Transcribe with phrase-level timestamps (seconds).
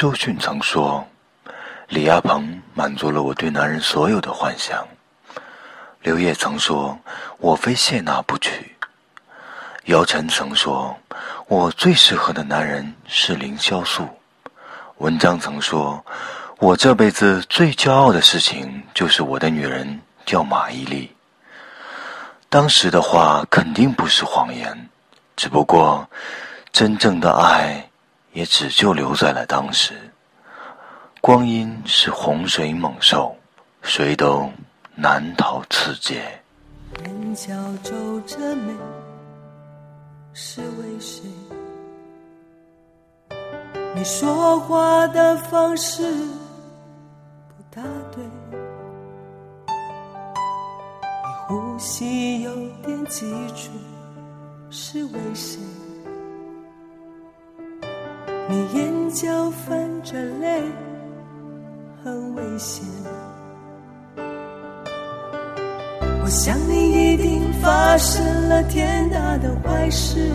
[0.00, 1.06] 周迅曾说
[1.88, 4.88] ：“李亚鹏满足了我对男人所有的幻想。”
[6.00, 6.98] 刘烨曾说
[7.36, 8.74] ：“我非谢娜不娶。”
[9.84, 10.98] 姚晨曾说
[11.48, 14.08] ：“我最适合的男人是凌潇肃。”
[14.96, 16.02] 文章曾说
[16.56, 21.10] ：“我这辈子最骄傲的事情就是我的女人叫马伊琍。”
[22.48, 24.88] 当时的话肯定不是谎言，
[25.36, 26.08] 只不过
[26.72, 27.89] 真正的爱
[28.32, 29.94] 也只就留在了当时。
[31.20, 33.36] 光阴是洪水猛兽，
[33.82, 34.50] 谁都
[34.94, 36.22] 难逃此劫。
[37.04, 38.72] 眼角皱着眉，
[40.32, 41.22] 是为谁？
[43.94, 46.02] 你说话的方式
[47.48, 48.24] 不大对。
[51.46, 52.54] 呼吸有
[52.86, 53.70] 点急促，
[54.70, 55.58] 是为谁？
[58.60, 60.62] 你眼角泛着泪，
[62.04, 62.84] 很危险。
[66.22, 70.30] 我想你一定发生了天大的坏事，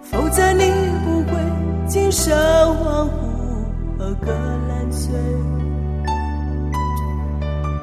[0.00, 0.70] 否则你
[1.04, 1.40] 不会
[1.88, 4.32] 精神恍惚和个
[4.68, 5.12] 烂醉。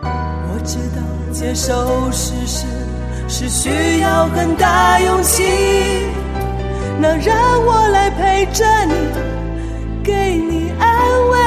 [0.01, 1.01] 我知道
[1.33, 2.65] 接受事实
[3.27, 5.43] 是需要很大勇气，
[6.99, 8.93] 那让我来陪着你，
[10.03, 10.89] 给你安
[11.29, 11.37] 慰。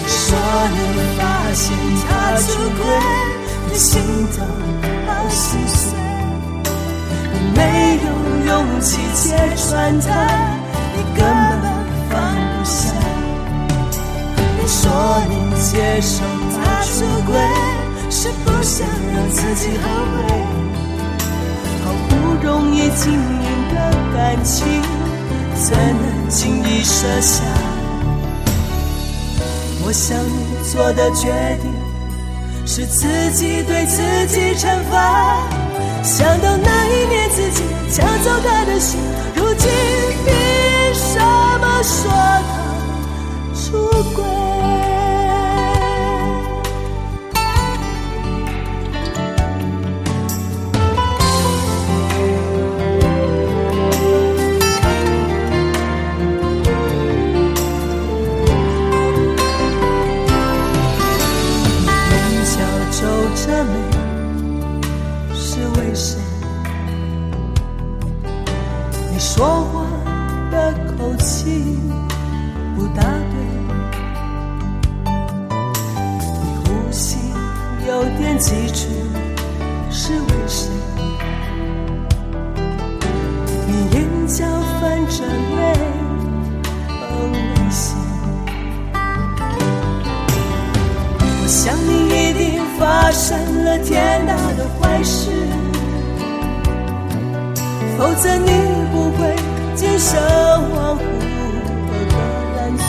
[0.00, 0.36] 你说
[0.72, 0.78] 你
[1.18, 1.76] 发现
[2.08, 2.08] 他
[2.40, 2.82] 出轨，
[3.70, 4.00] 你心
[4.34, 4.36] 疼
[5.06, 5.98] 好心碎，
[7.32, 7.60] 你没
[8.04, 8.06] 有
[8.46, 10.08] 勇气揭穿他，
[10.96, 11.22] 你根
[11.60, 11.64] 本
[12.08, 12.74] 放不下。
[14.56, 14.80] 你说
[15.28, 16.24] 你接受
[16.56, 17.34] 他出轨，
[18.16, 20.22] 是不想让自己后悔。
[21.84, 23.76] 好不容易经营的
[24.14, 24.64] 感情，
[25.56, 27.42] 怎能轻易舍下？
[29.84, 31.72] 我想你做的决定，
[32.64, 35.42] 是自己对自己惩罚。
[36.04, 39.00] 想到那一年自己抢走他的心，
[39.34, 39.68] 如今
[69.36, 69.84] 说话
[70.48, 71.76] 的口气
[72.76, 73.34] 不大对。
[76.40, 77.18] 你呼吸
[77.84, 78.88] 有点急促
[79.90, 81.02] 是为什么
[83.66, 84.44] 你眼角
[84.80, 85.62] 泛着泪
[86.88, 87.96] 很危险
[91.42, 95.32] 我想你一定发生了天大的坏事
[97.98, 98.73] 否则你
[99.76, 100.20] 今生
[100.70, 101.00] 恍惚
[101.88, 102.14] 和个
[102.56, 102.84] 烂碎。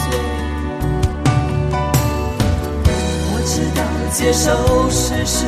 [3.32, 3.80] 我知道
[4.12, 4.46] 接受
[4.90, 5.46] 事实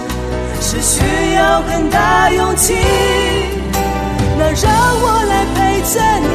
[0.59, 0.95] 是需
[1.35, 2.75] 要很大勇气，
[4.37, 4.65] 那让
[4.99, 6.25] 我来陪着你，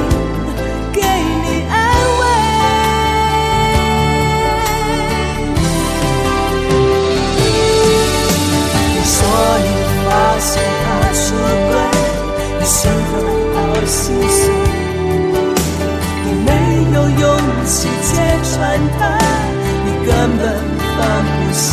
[21.02, 21.66] 放不下。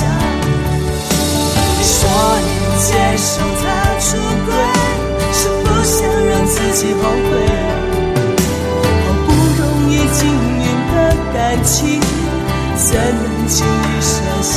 [1.77, 1.99] 你说
[2.41, 2.49] 你
[2.81, 3.29] 接受
[3.61, 3.63] 他
[3.99, 4.07] 出
[4.45, 4.49] 轨，
[5.31, 7.31] 是不想让自己后悔。
[9.05, 9.29] 好不
[9.61, 10.95] 容易经营的
[11.33, 12.01] 感情，
[12.75, 14.51] 怎能轻易舍下？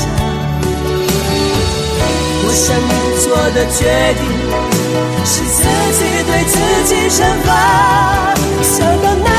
[2.44, 2.90] 我想你
[3.22, 3.80] 做的决
[4.18, 4.20] 定
[5.24, 5.60] 是自
[5.98, 6.54] 己对自
[6.88, 7.48] 己惩罚，
[8.62, 9.31] 想到那。